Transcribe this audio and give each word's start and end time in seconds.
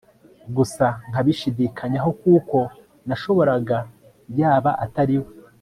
gusa 0.55 0.85
nkabishidikanyaho 1.09 2.09
kuko 2.21 2.57
nabonaga 3.07 3.77
yaba 4.39 4.71
atariwe 4.85 5.29